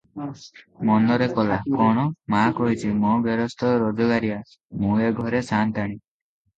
[0.89, 2.07] ମନରେ କଲା, "କଣ!
[2.37, 4.43] ମା କହିଛି, ମୋ ଗେରସ୍ତ ରୋଜଗାରିଆ,
[4.83, 6.05] ମୁଁ ଏ ଘରେ ସାନ୍ତାଣୀ।